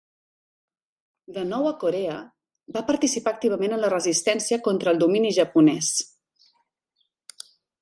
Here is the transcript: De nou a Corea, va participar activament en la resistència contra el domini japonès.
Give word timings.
De 1.35 1.43
nou 1.49 1.67
a 1.71 1.73
Corea, 1.83 2.15
va 2.79 2.83
participar 2.87 3.33
activament 3.35 3.77
en 3.77 3.83
la 3.85 3.93
resistència 3.95 4.61
contra 4.69 4.95
el 4.97 5.03
domini 5.05 5.37
japonès. 5.41 5.93